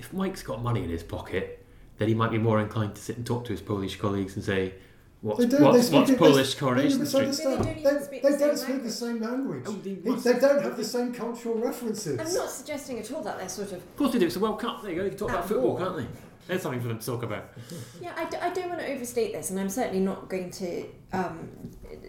[0.00, 1.64] if Mike's got money in his pocket,
[1.98, 4.42] then he might be more inclined to sit and talk to his Polish colleagues and
[4.44, 4.72] say,
[5.20, 5.62] "What's, They don't.
[5.62, 8.30] what's, they speak what's it- Polish they, Coronation they Street?" They don't They, speak they
[8.32, 9.64] the don't same speak the same language.
[9.66, 10.24] Oh, they They, must.
[10.24, 12.18] they don't have the same cultural references.
[12.18, 14.24] I'm not suggesting at all that they're sort of Of course they do.
[14.26, 14.82] It's the World Cup.
[14.82, 15.02] There you go.
[15.04, 15.78] They can talk about football, war.
[15.78, 16.06] can't they?
[16.46, 17.44] There's something for them to talk about.
[18.02, 20.84] Yeah, I, d- I don't want to overstate this, and I'm certainly not going to
[21.12, 21.50] um,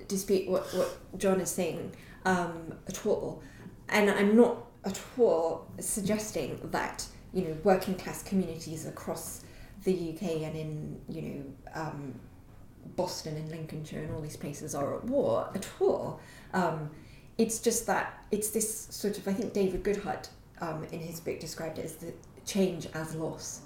[0.07, 1.91] dispute what, what John is saying
[2.25, 3.43] um, at all.
[3.89, 9.43] And I'm not at all suggesting that you know working class communities across
[9.83, 11.43] the UK and in you know
[11.81, 12.13] um,
[12.95, 16.19] Boston and Lincolnshire and all these places are at war at all.
[16.53, 16.89] Um,
[17.37, 20.27] it's just that it's this sort of I think David Goodhart
[20.59, 22.13] um, in his book described it as the
[22.45, 23.61] change as loss.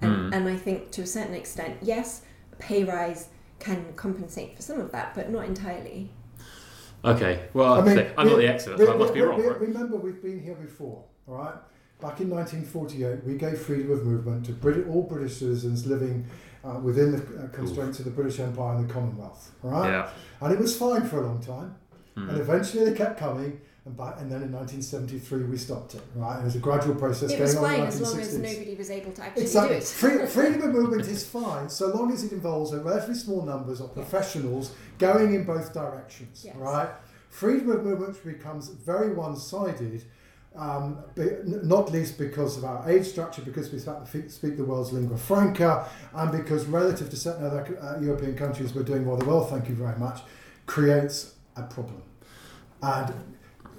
[0.00, 0.34] And, Mm.
[0.34, 2.22] and I think to a certain extent, yes,
[2.58, 3.28] pay rise
[3.60, 6.10] can compensate for some of that, but not entirely.
[7.04, 7.48] Okay.
[7.54, 9.38] Well, I mean, I'm not the expert, so I must be wrong.
[9.40, 9.60] we- right?
[9.60, 11.54] Remember, we've been here before, all right?
[12.04, 16.26] Back in 1948, we gave freedom of movement to Brit- all British citizens living
[16.62, 19.88] uh, within the uh, constraints of the British Empire and the Commonwealth, all right?
[19.90, 20.10] Yeah.
[20.42, 21.74] And it was fine for a long time,
[22.16, 22.40] and Mm.
[22.40, 23.58] eventually they kept coming.
[23.86, 26.40] And, back, and then in 1973 we stopped it, right?
[26.40, 28.34] It was a gradual process it going was on in fine the as long as
[28.38, 29.76] nobody was able to actually Exactly.
[29.76, 29.84] do it.
[29.84, 33.80] Free, freedom of movement is fine so long as it involves a relatively small numbers
[33.80, 36.54] of professionals going in both directions, Yes.
[36.56, 36.88] right?
[37.30, 40.02] Freedom of movement becomes very one-sided,
[40.56, 40.98] um,
[41.46, 46.30] not least because of our age structure, because we speak the world's lingua franca, and
[46.30, 49.98] because relative to certain other uh, European countries we're doing rather well, thank you very
[49.98, 50.20] much,
[50.66, 52.02] creates a problem.
[52.82, 53.12] And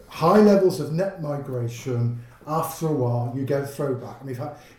[0.10, 4.18] high levels of net migration after a while you get a throwback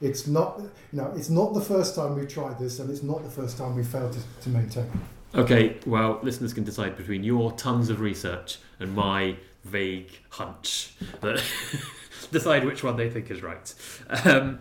[0.00, 3.24] it's not you know it's not the first time we've tried this and it's not
[3.24, 4.88] the first time we failed to, to maintain.
[5.34, 10.94] Okay, well, listeners can decide between your tons of research and my vague hunch.
[11.20, 11.42] That
[12.32, 13.74] decide which one they think is right.
[14.24, 14.60] Um,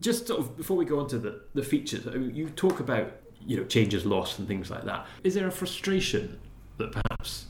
[0.00, 2.80] just sort of before we go on to the, the features, I mean, you talk
[2.80, 3.12] about
[3.44, 5.06] you know changes lost and things like that.
[5.24, 6.38] Is there a frustration
[6.78, 7.46] that perhaps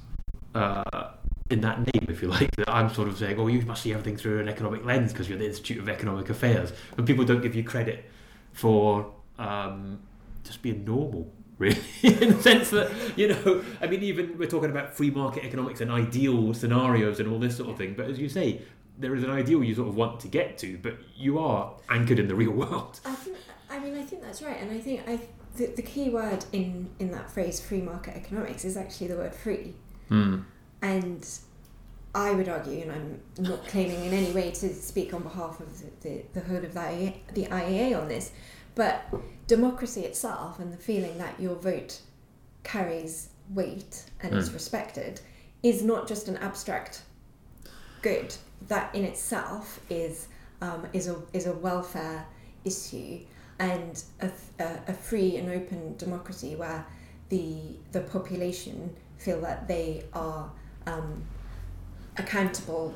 [0.55, 1.11] uh,
[1.51, 3.93] in that name, if you like, that I'm sort of saying, oh, you must see
[3.93, 7.43] everything through an economic lens because you're the Institute of Economic Affairs, and people don't
[7.43, 8.05] give you credit
[8.53, 10.01] for um,
[10.45, 14.71] just being normal, really, in the sense that, you know, I mean, even we're talking
[14.71, 18.19] about free market economics and ideal scenarios and all this sort of thing, but as
[18.19, 18.63] you say,
[18.99, 22.19] there is an ideal you sort of want to get to, but you are anchored
[22.19, 23.01] in the real world.
[23.05, 23.37] I think,
[23.71, 25.21] I mean, I think that's right, and I think I
[25.57, 29.35] the, the key word in in that phrase "free market economics" is actually the word
[29.35, 29.75] "free,"
[30.09, 30.41] Hmm.
[30.83, 31.27] and
[32.15, 35.69] I would argue, and I'm not claiming in any way to speak on behalf of
[35.79, 38.33] the, the, the whole of the IEA, the IEA on this,
[38.77, 39.03] but
[39.49, 42.01] democracy itself and the feeling that your vote
[42.63, 44.55] carries weight and is Mm.
[44.55, 45.21] respected
[45.63, 47.03] is not just an abstract
[48.03, 48.35] good.
[48.69, 50.29] That in itself is
[50.61, 52.25] um, is a is a welfare
[52.65, 53.21] issue
[53.59, 56.87] and a, a, a free and open democracy where
[57.31, 60.51] the the population feel that they are
[60.87, 61.25] um,
[62.19, 62.95] accountable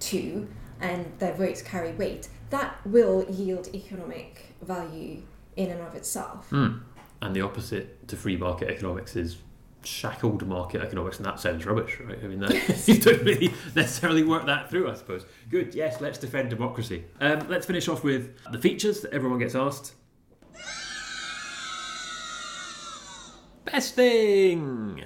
[0.00, 0.48] to
[0.80, 2.28] and their votes carry weight.
[2.50, 5.22] That will yield economic value
[5.56, 6.48] in and of itself.
[6.50, 6.78] Hmm.
[7.22, 9.38] And the opposite to free market economics is
[9.84, 12.18] shackled market economics, and that sounds rubbish, right?
[12.22, 15.24] I mean, that, you don't really necessarily work that through, I suppose.
[15.48, 17.04] Good, yes, let's defend democracy.
[17.20, 19.94] Um, let's finish off with the features that everyone gets asked.
[23.64, 25.04] Best thing!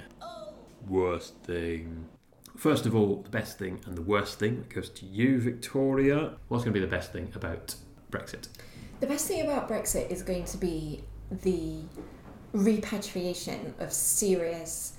[0.87, 2.07] Worst thing.
[2.55, 6.33] First of all, the best thing and the worst thing goes to you, Victoria.
[6.47, 7.75] What's going to be the best thing about
[8.11, 8.47] Brexit?
[9.01, 11.03] The best thing about Brexit is going to be
[11.43, 11.81] the
[12.53, 14.93] repatriation of serious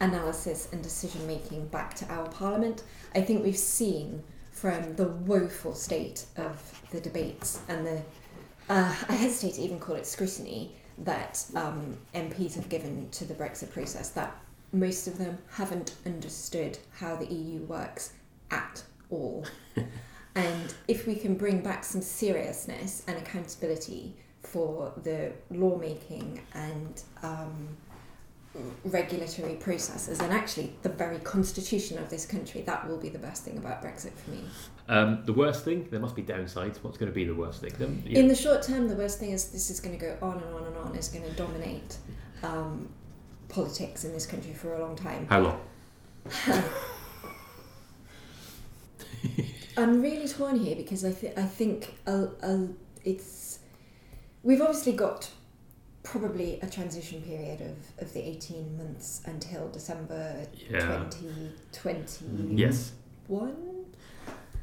[0.00, 2.84] analysis and decision making back to our parliament.
[3.14, 4.22] I think we've seen
[4.52, 8.02] from the woeful state of the debates and the,
[8.68, 13.34] uh, I hesitate to even call it scrutiny, that um, MPs have given to the
[13.34, 14.34] Brexit process, that
[14.72, 18.12] most of them haven't understood how the EU works
[18.50, 19.46] at all.
[20.34, 27.76] and if we can bring back some seriousness and accountability for the lawmaking and um,
[28.84, 33.44] regulatory processes and actually the very constitution of this country, that will be the best
[33.44, 34.44] thing about Brexit for me.
[34.88, 36.76] Um, the worst thing, there must be downsides.
[36.82, 37.72] What's going to be the worst thing?
[37.78, 38.20] Then, yeah.
[38.20, 40.54] In the short term, the worst thing is this is going to go on and
[40.54, 41.96] on and on, is going to dominate
[42.42, 42.88] um,
[43.48, 45.26] politics in this country for a long time.
[45.28, 45.60] How long?
[49.78, 52.66] I'm really torn here because I, th- I think uh, uh,
[53.04, 53.58] it's
[54.42, 55.28] we've obviously got
[56.02, 61.04] probably a transition period of, of the 18 months until December Yeah.
[61.10, 62.56] 2021.
[62.56, 62.92] Yes.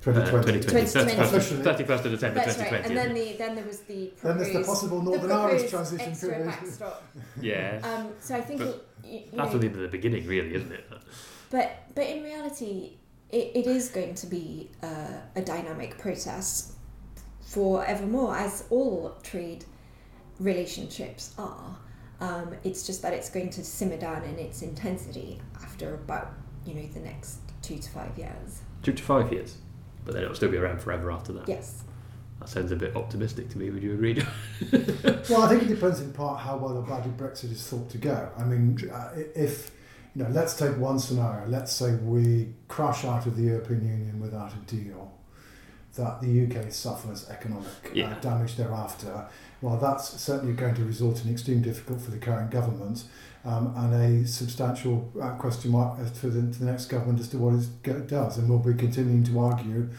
[0.04, 0.60] 2020.
[0.60, 1.14] 2020.
[1.14, 2.84] 31st, 31st of December That's right.
[2.84, 2.84] 2020.
[2.88, 5.70] And then the then there was the Then there's the proposed- possible the Northern Irish
[5.70, 6.46] proposed transition period.
[6.48, 7.04] backstop.
[7.42, 7.80] yeah.
[7.84, 10.72] Um, so I think But it, you, you That's know, only the beginning, really, isn't
[10.72, 10.86] it?
[11.50, 12.98] But but in reality,
[13.32, 14.88] it, it is going to be uh,
[15.36, 16.74] a dynamic process
[17.42, 19.64] forevermore, as all trade
[20.40, 21.78] relationships are.
[22.20, 26.34] Um, it's just that it's going to simmer down in its intensity after about
[26.66, 28.62] you know the next two to five years.
[28.82, 29.58] Two to five years.
[30.06, 31.48] But then it'll still be around forever after that.
[31.48, 31.84] Yes.
[32.40, 33.70] That sounds a bit optimistic to me.
[33.70, 34.22] Would you agree?
[35.30, 37.98] Well, I think it depends in part how well or badly Brexit is thought to
[37.98, 38.30] go.
[38.38, 39.72] I mean, uh, if
[40.16, 41.48] you know, let's take one scenario.
[41.48, 45.12] Let's say we crash out of the European Union without a deal,
[45.96, 48.10] that the UK suffers economic Yeah.
[48.12, 49.26] uh, damage thereafter.
[49.62, 53.06] Well, that's certainly going to result in extreme difficulty for the current government
[53.46, 57.38] um, and a substantial uh, question mark to the, to the next government as to
[57.38, 58.38] what it does.
[58.38, 59.90] And we'll be continuing to argue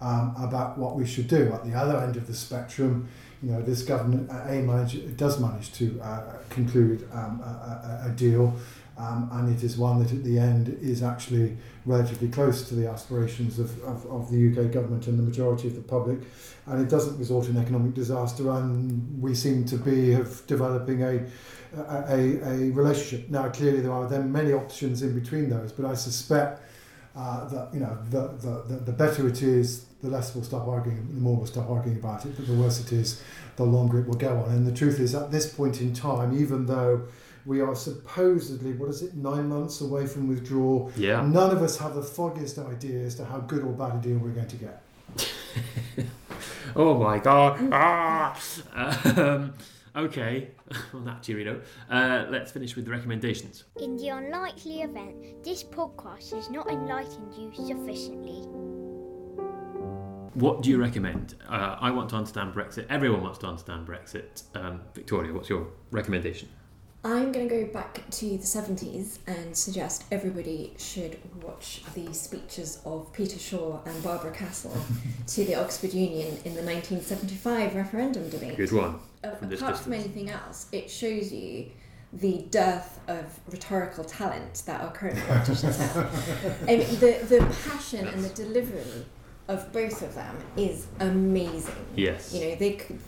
[0.00, 1.52] um, about what we should do.
[1.52, 3.08] At the other end of the spectrum,
[3.42, 8.10] you know, this government uh, a manage, does manage to uh, conclude um, a, a
[8.10, 8.54] deal,
[9.00, 12.86] um, and it is one that at the end is actually relatively close to the
[12.86, 16.18] aspirations of, of, of the UK government and the majority of the public,
[16.66, 21.26] and it doesn't result in economic disaster, and we seem to be of developing a
[21.72, 23.30] a, a, relationship.
[23.30, 26.60] Now, clearly, there are then many options in between those, but I suspect
[27.16, 28.28] uh, that you know the,
[28.68, 31.98] the, the better it is, the less we'll stop arguing, the more we'll stop arguing
[31.98, 32.36] about it.
[32.36, 33.22] But the worse it is,
[33.56, 34.50] the longer it will go on.
[34.50, 37.06] And the truth is, at this point in time, even though
[37.50, 41.20] we are supposedly what is it nine months away from withdrawal, yeah.
[41.20, 44.18] none of us have the foggiest idea as to how good or bad a deal
[44.18, 44.82] we're going to get.
[46.76, 47.58] Oh my god.
[47.72, 48.40] Ah!
[49.16, 49.54] Um,
[49.96, 50.50] okay.
[50.94, 53.64] On that cheery note, uh, let's finish with the recommendations.
[53.80, 58.46] In the unlikely event this podcast has not enlightened you sufficiently,
[60.34, 61.34] What do you recommend?
[61.48, 62.86] Uh, I want to understand Brexit.
[62.88, 64.44] Everyone wants to understand Brexit.
[64.54, 66.48] Um, Victoria, what's your recommendation?
[67.02, 72.80] I'm going to go back to the 70s and suggest everybody should watch the speeches
[72.84, 74.76] of Peter Shore and Barbara Castle
[75.28, 78.56] to the Oxford Union in the 1975 referendum debate.
[78.58, 79.00] Good one.
[79.24, 81.70] Uh, from this apart from anything else, it shows you
[82.12, 85.96] the dearth of rhetorical talent that our current politicians have.
[86.68, 89.06] I mean, the, the passion and the delivery
[89.48, 91.86] of both of them is amazing.
[91.96, 92.34] Yes.
[92.34, 92.98] You know, they could.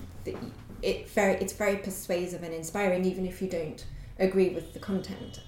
[0.83, 3.85] The, it very it's very persuasive and inspiring, even if you don't
[4.19, 5.41] agree with the content.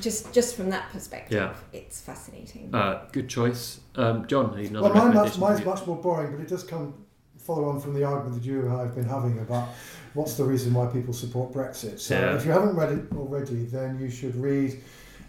[0.00, 1.54] Just just from that perspective, Yeah.
[1.72, 2.72] it's fascinating.
[2.74, 3.80] Uh, good choice.
[3.96, 5.40] Um, John, need another Well, mine, mine's, recommendation?
[5.40, 6.94] mine's much more boring, but it does come
[7.38, 9.68] follow on from the argument that you and I have been having about
[10.14, 11.98] what's the reason why people support Brexit.
[11.98, 12.36] So Yeah.
[12.36, 14.80] if you haven't read it already, then you should read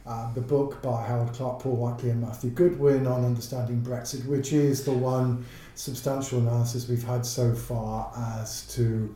[0.05, 4.51] uh, the book by Harold Clarke, Paul Whiteley, and Matthew Goodwin on understanding Brexit, which
[4.51, 5.45] is the one
[5.75, 9.15] substantial analysis we've had so far as to.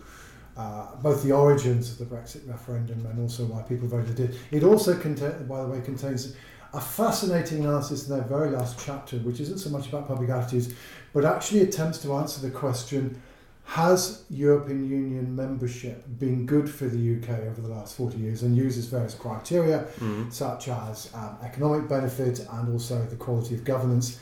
[0.57, 4.35] Uh, both the origins of the Brexit referendum and also why people voted it.
[4.51, 6.33] It also, contain, by the way, contains
[6.73, 10.73] a fascinating analysis in their very last chapter, which isn't so much about public attitudes,
[11.13, 13.21] but actually attempts to answer the question
[13.65, 18.43] Has European Union membership been good for the UK over the last 40 years?
[18.43, 20.31] and uses various criteria, Mm.
[20.31, 24.19] such as um, economic benefit and also the quality of governance.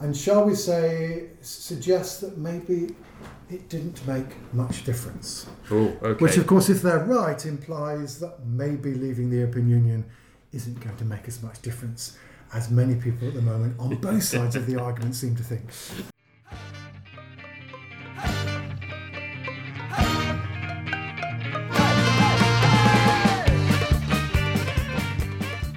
[0.00, 2.94] And shall we say, suggests that maybe
[3.50, 5.46] it didn't make much difference.
[5.70, 6.22] Oh, okay.
[6.22, 10.04] Which, of course, if they're right, implies that maybe leaving the European Union
[10.52, 12.16] isn't going to make as much difference
[12.52, 15.64] as many people at the moment on both sides of the argument seem to think.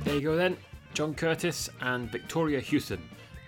[0.03, 0.57] There you go then.
[0.93, 3.01] John Curtice and Victoria Hewson.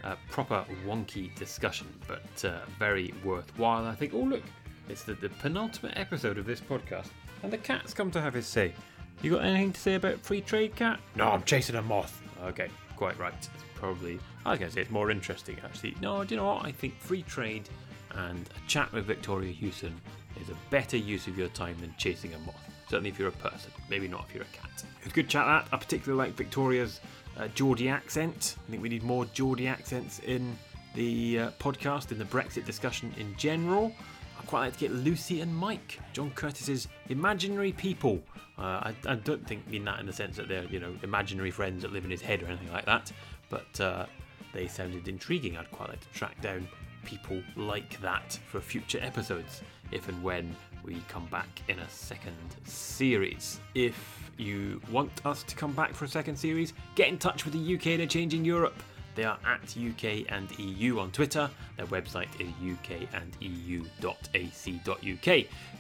[0.04, 3.86] A proper wonky discussion, but uh, very worthwhile.
[3.86, 4.14] I think.
[4.14, 4.44] Oh, look,
[4.90, 7.08] it's the, the penultimate episode of this podcast,
[7.42, 8.74] and the cat's come to have his say.
[9.22, 11.00] You got anything to say about free trade, cat?
[11.16, 12.22] No, I'm chasing a moth.
[12.44, 13.34] Okay, quite right.
[13.38, 14.20] It's probably.
[14.46, 15.96] I was going to say it's more interesting, actually.
[16.02, 16.66] No, do you know what?
[16.66, 17.70] I think free trade
[18.16, 19.96] and a chat with Victoria Hewson
[20.42, 22.56] is a better use of your time than chasing a moth.
[22.90, 24.84] Certainly if you're a person, maybe not if you're a cat.
[25.00, 25.74] It was good chat that.
[25.74, 27.00] I particularly like Victoria's
[27.38, 28.58] uh, Geordie accent.
[28.68, 30.58] I think we need more Geordie accents in
[30.96, 33.94] the uh, podcast, in the Brexit discussion in general.
[34.40, 38.22] I'd quite like to get Lucy and Mike, John Curtice's imaginary people.
[38.58, 41.52] Uh, I, I don't think mean that in the sense that they're you know imaginary
[41.52, 43.12] friends that live in his head or anything like that,
[43.50, 44.06] but uh,
[44.54, 45.58] they sounded intriguing.
[45.58, 46.68] I'd quite like to track down
[47.04, 49.62] people like that for future episodes,
[49.94, 52.36] if and when we come back in a second
[52.66, 53.60] series.
[53.76, 57.54] If you want us to come back for a second series, get in touch with
[57.54, 58.82] the UK and Changing Europe.
[59.16, 61.48] They are at UK and EU on Twitter.
[61.78, 63.86] Their website is ukandeu.ac.uk.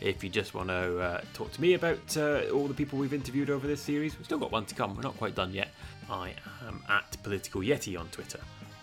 [0.01, 3.14] If you just want to uh, talk to me about uh, all the people we've
[3.14, 4.95] interviewed over this series, we've still got one to come.
[4.95, 5.70] We're not quite done yet.
[6.11, 6.36] I
[6.68, 8.39] am at Political Yeti on Twitter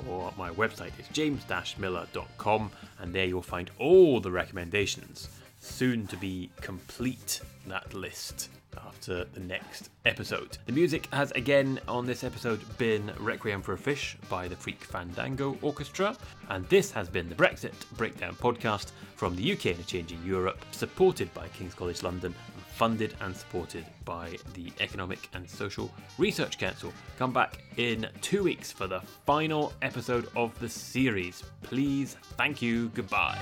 [0.08, 5.28] or my website is james-millar.com and there you'll find all the recommendations
[5.60, 8.48] soon to be complete that list
[8.86, 10.58] after the next episode.
[10.66, 14.84] The music has again on this episode been Requiem for a Fish by the Freak
[14.84, 16.16] Fandango Orchestra,
[16.48, 20.58] and this has been the Brexit Breakdown podcast from the UK in a Changing Europe,
[20.70, 22.34] supported by King's College London
[22.80, 26.94] funded and supported by the Economic and Social Research Council.
[27.18, 31.42] Come back in two weeks for the final episode of the series.
[31.60, 33.36] Please, thank you, goodbye.